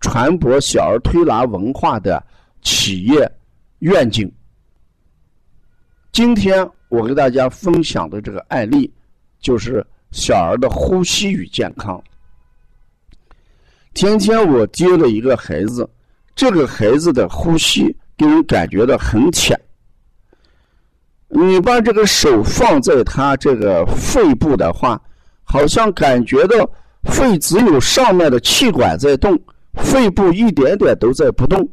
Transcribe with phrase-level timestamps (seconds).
[0.00, 2.22] 传播小儿推拿文化的
[2.62, 3.30] 企业
[3.80, 4.30] 愿景。
[6.10, 8.92] 今天我给大家分享的这个案例，
[9.40, 12.02] 就是小儿的呼吸与健康。
[13.94, 15.88] 天天我接了一个孩子，
[16.34, 19.58] 这个孩子的呼吸给人感觉到很浅。
[21.28, 25.00] 你把这个手放在他这个肺部的话，
[25.44, 26.68] 好像感觉到。
[27.04, 29.34] 肺只有上面的气管在动，
[29.74, 31.68] 肺部一点点都在不动。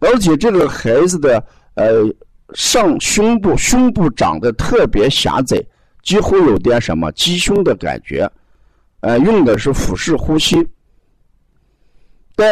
[0.00, 1.42] 而且这个孩子的
[1.74, 2.04] 呃
[2.54, 5.62] 上胸部胸部长得特别狭窄，
[6.02, 8.30] 几乎有点什么鸡胸的感觉。
[9.00, 10.66] 呃，用的是腹式呼吸。
[12.34, 12.48] 但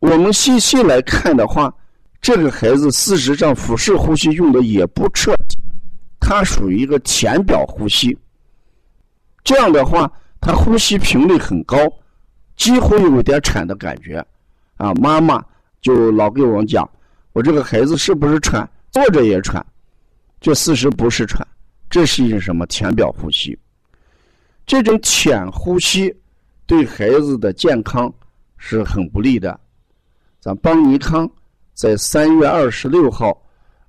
[0.00, 1.74] 我们细细来看的话，
[2.20, 5.56] 这个孩子事实上腹式呼吸用的也不彻底，
[6.20, 8.16] 他属于一个浅表呼吸。
[9.44, 10.10] 这样的话。
[10.44, 11.76] 他呼吸频率很高，
[12.62, 14.24] 几乎有点喘的感觉，
[14.76, 15.44] 啊，妈妈
[15.80, 16.88] 就老给我们讲，
[17.32, 18.68] 我这个孩子是不是喘？
[18.92, 19.66] 坐着也喘，
[20.40, 21.44] 这事实不是喘，
[21.90, 23.58] 这是一种什么浅表呼吸？
[24.64, 26.14] 这种浅呼吸
[26.64, 28.08] 对孩子的健康
[28.56, 29.58] 是很不利的。
[30.38, 31.28] 咱邦尼康
[31.74, 33.36] 在三月二十六号，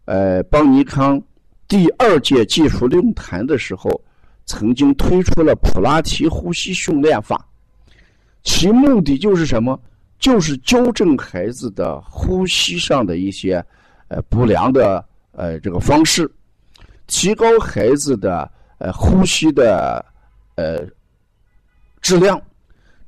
[0.06, 1.22] 呃，邦尼康
[1.68, 4.02] 第二届技术论坛的时候。
[4.46, 7.48] 曾经推出了普拉提呼吸训练法，
[8.44, 9.80] 其目的就是什么？
[10.20, 13.64] 就是纠正孩子的呼吸上的一些
[14.08, 16.30] 呃不良的呃这个方式，
[17.08, 20.06] 提高孩子的呃呼吸的
[20.56, 20.86] 呃
[22.02, 22.42] 质量。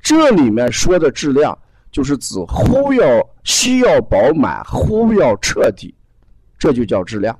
[0.01, 1.57] 这里面说的质量，
[1.91, 5.94] 就是指呼要吸要饱满，呼要彻底，
[6.57, 7.38] 这就叫质量。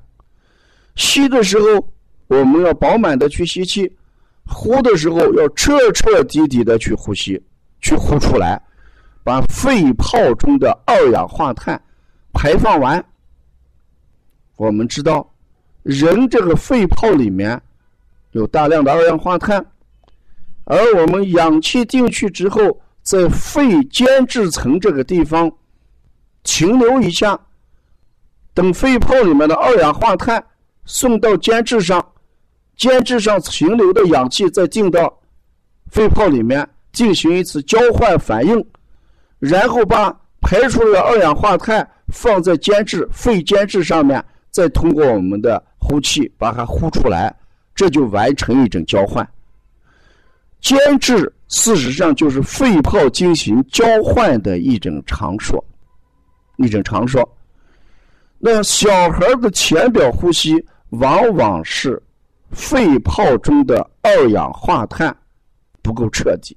[0.94, 1.88] 吸的时候。
[2.28, 3.88] 我们要饱满的去吸气，
[4.48, 7.40] 呼的时候要彻彻底底的去呼吸，
[7.80, 8.60] 去呼出来，
[9.22, 11.80] 把肺泡中的二氧化碳
[12.32, 13.04] 排放完。
[14.56, 15.28] 我们知道，
[15.82, 17.60] 人这个肺泡里面
[18.32, 19.64] 有大量的二氧化碳，
[20.64, 25.50] 而我们氧气进去之后，在肺间质层这个地方
[26.42, 27.38] 停留一下，
[28.54, 30.44] 等肺泡里面的二氧化碳
[30.84, 32.04] 送到间质上。
[32.76, 35.18] 间质上停留的氧气再进到
[35.90, 38.66] 肺泡里面进行一次交换反应，
[39.38, 47.30] 然后把排出的二氧化碳放在间质肺间质上面，再通过我们的呼气把它呼出来，
[47.74, 49.28] 这就完成一种交换。
[50.62, 55.62] 间质事实上就是肺泡进行交换的一种场所，
[56.56, 57.22] 一种场所。
[58.38, 60.54] 那小孩的浅表呼吸
[60.88, 62.02] 往往是。
[62.52, 65.14] 肺泡中的二氧化碳
[65.82, 66.56] 不够彻底，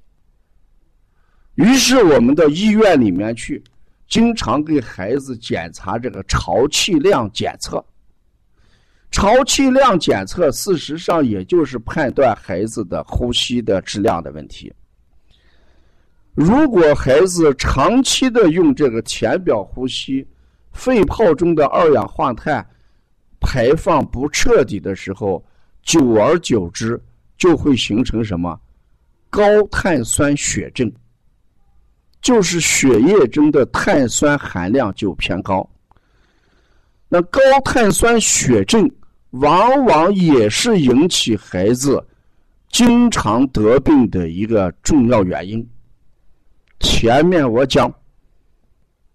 [1.60, 3.62] 于是我们到医院里面去，
[4.08, 7.84] 经常给孩子检查这个潮气量检测。
[9.10, 14.72] 潮气量检测事实上也就是判断孩子的呼吸的质量的问题。
[16.32, 20.26] 如果孩子长期的用这个浅表呼吸，
[20.72, 22.66] 肺泡中的二氧化碳
[23.38, 25.44] 排放不彻底的时候，
[25.82, 26.98] 久而久之，
[27.36, 28.58] 就会形成什么？
[29.28, 30.90] 高碳酸血症，
[32.20, 35.68] 就是血液中的碳酸含量就偏高。
[37.08, 38.90] 那高碳酸血症
[39.30, 42.04] 往往也是引起孩子
[42.70, 45.68] 经常得病的一个重要原因。
[46.78, 47.92] 前面我讲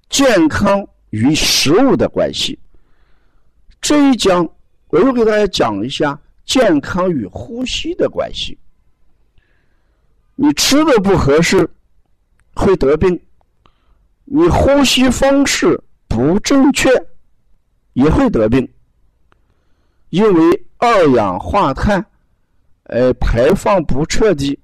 [0.09, 2.59] 健康与食物的关系，
[3.81, 4.47] 这一讲
[4.89, 6.19] 我又给大家讲一下。
[6.45, 8.55] 健康与呼吸的关系，
[10.35, 11.67] 你吃的不合适
[12.55, 13.19] 会得病，
[14.23, 16.89] 你呼吸方式不正确，
[17.93, 18.67] 也会得病。
[20.09, 22.03] 因为二氧化碳，
[22.83, 24.57] 呃，排放不彻底，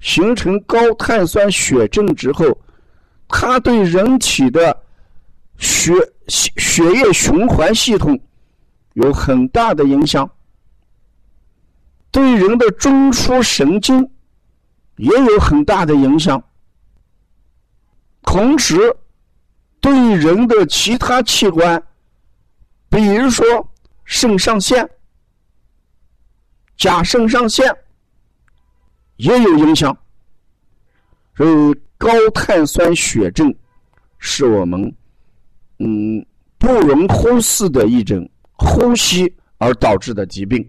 [0.00, 2.44] 形成高碳酸血症之后，
[3.28, 4.76] 它对人体的
[5.56, 5.94] 血
[6.28, 8.18] 血血液循环系统
[8.92, 10.30] 有很大的影响，
[12.10, 14.06] 对人的中枢神经
[14.96, 16.42] 也有很大的影响，
[18.26, 18.76] 同时
[19.80, 21.82] 对人的其他器官，
[22.90, 23.46] 比如说。
[24.08, 24.88] 肾上腺、
[26.76, 27.66] 甲肾上腺
[29.16, 29.98] 也有影响，
[31.36, 33.52] 所以高碳酸血症
[34.20, 34.80] 是我们
[35.80, 36.24] 嗯
[36.56, 40.64] 不容忽视的一种呼吸而导致的疾病。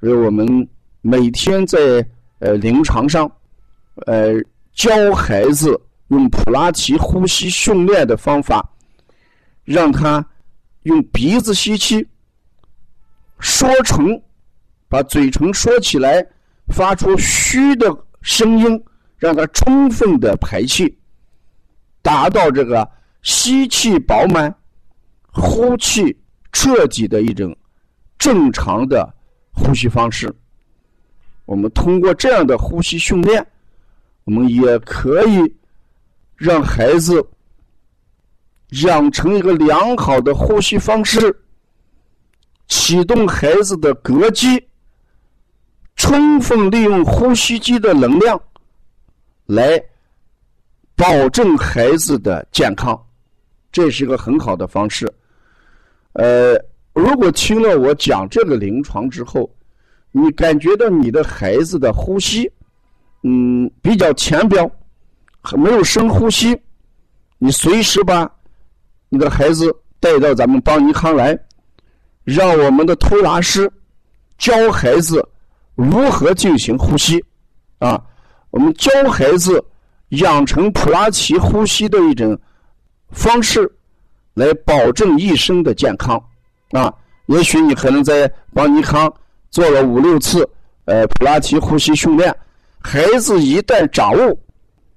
[0.00, 0.66] 所以我们
[1.02, 1.78] 每天在
[2.38, 3.30] 呃临床上
[4.06, 4.32] 呃
[4.76, 8.64] 教孩子用普拉提呼吸训练的方法，
[9.64, 10.24] 让他。
[10.82, 12.06] 用鼻子吸气，
[13.40, 14.22] 说成，
[14.86, 16.24] 把嘴唇说起来，
[16.68, 17.92] 发出虚的
[18.22, 18.84] 声音，
[19.18, 20.96] 让它充分的排气，
[22.02, 22.88] 达到这个
[23.22, 24.54] 吸气饱满、
[25.32, 26.16] 呼气
[26.52, 27.52] 彻底的一种
[28.16, 29.12] 正常的
[29.52, 30.32] 呼吸方式。
[31.46, 33.44] 我们通过这样的呼吸训练，
[34.26, 35.56] 我们也可以
[36.36, 37.26] 让孩子。
[38.82, 41.32] 养成一个良好的呼吸方式，
[42.66, 44.60] 启动孩子的膈肌，
[45.94, 48.38] 充分利用呼吸机的能量，
[49.46, 49.80] 来
[50.96, 53.00] 保证孩子的健康，
[53.70, 55.10] 这是一个很好的方式。
[56.14, 56.60] 呃，
[56.92, 59.48] 如果听了我讲这个临床之后，
[60.10, 62.50] 你感觉到你的孩子的呼吸，
[63.26, 64.70] 嗯，比较浅表，
[65.56, 66.56] 没有深呼吸，
[67.38, 68.30] 你随时把。
[69.08, 71.38] 你的孩子带到咱们邦尼康来，
[72.24, 73.70] 让我们的推拿师
[74.36, 75.26] 教孩子
[75.76, 77.24] 如何进行呼吸
[77.78, 78.02] 啊！
[78.50, 79.64] 我们教孩子
[80.08, 82.36] 养成普拉提呼吸的一种
[83.10, 83.72] 方式，
[84.34, 86.22] 来保证一生的健康
[86.72, 86.92] 啊！
[87.26, 89.10] 也许你可能在邦尼康
[89.50, 90.46] 做了五六次
[90.86, 92.36] 呃普拉提呼吸训练，
[92.88, 94.38] 孩子一旦掌握，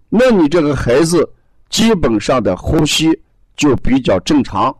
[0.09, 1.27] 那你这个孩子
[1.69, 3.19] 基本上的呼吸。
[3.57, 4.73] 就比较正常，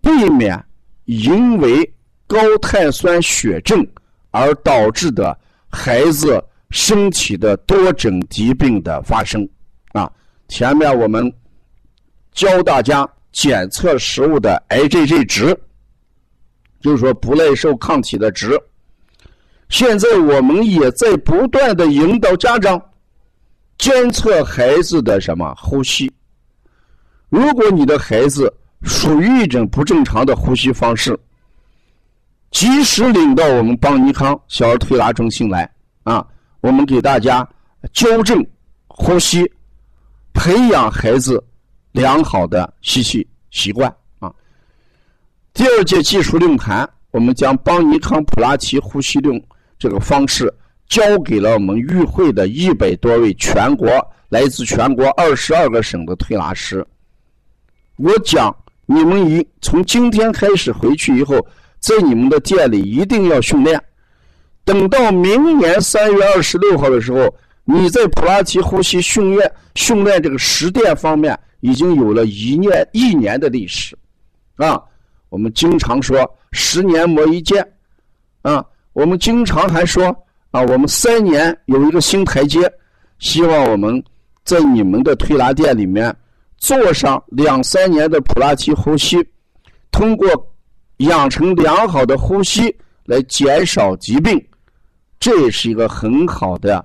[0.00, 0.60] 避免
[1.04, 1.88] 因为
[2.26, 3.86] 高碳酸血症
[4.32, 5.38] 而导致的
[5.68, 9.48] 孩子身体的多种疾病的发生。
[9.92, 10.10] 啊，
[10.48, 11.32] 前面我们
[12.32, 15.56] 教大家检测食物的 IgG 值，
[16.80, 18.60] 就是说不耐受抗体的值。
[19.70, 22.78] 现在我们也在不断的引导家长
[23.78, 26.12] 监测孩子的什么呼吸。
[27.28, 28.52] 如果你的孩子
[28.82, 31.18] 属于一种不正常的呼吸方式，
[32.50, 35.72] 及时领到我们邦尼康小儿推拿中心来
[36.02, 36.26] 啊，
[36.60, 37.48] 我们给大家
[37.92, 38.44] 纠正
[38.88, 39.50] 呼吸，
[40.34, 41.42] 培养孩子
[41.92, 43.88] 良好的吸气习惯
[44.18, 44.32] 啊。
[45.54, 49.40] 第二届技术论坛，我们将邦尼康普拉提呼吸论
[49.80, 50.52] 这个方式
[50.86, 53.88] 交给了我们与会的一百多位全国
[54.28, 56.86] 来自全国二十二个省的推拿师。
[57.96, 61.34] 我讲，你们一从今天开始回去以后，
[61.78, 63.82] 在你们的店里一定要训练。
[64.64, 73.96] 等到明年三月二十六号的时候，你在普拉提呼吸训练训练这个实践方面已经有了一年一年的历史，
[74.56, 74.78] 啊，
[75.30, 76.18] 我们经常说
[76.52, 77.66] 十年磨一剑，
[78.42, 80.04] 啊，我们经常还说
[80.50, 82.60] 啊，我们三年有一个新台阶，
[83.18, 84.02] 希望我们
[84.44, 86.14] 在你们的推拿店里面。
[86.58, 89.16] 做上两三年的普拉提呼吸，
[89.90, 90.28] 通过
[90.98, 94.38] 养成良好的呼吸来减少疾病，
[95.18, 96.84] 这也是一个很好的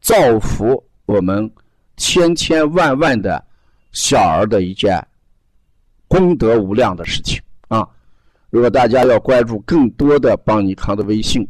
[0.00, 1.48] 造福我们
[1.96, 3.40] 千千万万的
[3.92, 5.00] 小儿的一件
[6.08, 7.88] 功德无量的事情啊！
[8.54, 11.44] 如果大家要关注更多的邦尼康的微信，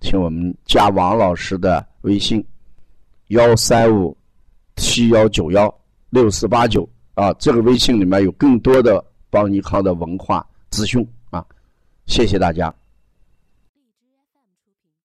[0.00, 2.44] 请我们加王老师的微信：
[3.28, 4.16] 幺三五
[4.74, 5.72] 七幺九幺。
[6.10, 11.44] 六四八九啊，这个微信里面有更多的邦尼康的文化资讯啊，
[12.06, 12.74] 谢谢大家。